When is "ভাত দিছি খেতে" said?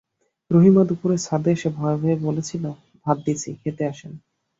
3.05-3.83